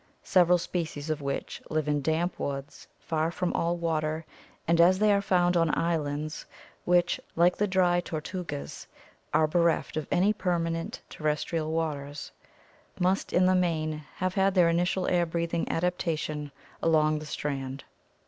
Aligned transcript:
several 0.23 0.57
species 0.57 1.11
of 1.11 1.21
which 1.21 1.61
live 1.69 1.87
in 1.87 2.01
damp 2.01 2.39
woods 2.39 2.87
far 2.97 3.29
from 3.29 3.53
all 3.53 3.77
water 3.77 4.25
and, 4.67 4.81
as 4.81 4.97
they 4.97 5.13
are 5.13 5.21
found 5.21 5.55
on 5.55 5.77
islands 5.77 6.47
which, 6.85 7.19
like 7.35 7.55
the 7.55 7.67
Dry 7.67 7.99
Tortugas, 8.01 8.87
are 9.31 9.45
bereft 9.45 9.95
of 9.97 10.07
any 10.09 10.33
permanent 10.33 11.03
terrestrial 11.07 11.71
waters, 11.71 12.31
must 12.99 13.31
in 13.31 13.45
the 13.45 13.53
main 13.53 14.03
have 14.15 14.33
had 14.33 14.55
their 14.55 14.69
initial 14.69 15.07
air 15.07 15.27
breathing 15.27 15.69
adaptation 15.71 16.51
along 16.81 17.19
the 17.19 17.27
strand. 17.27 17.83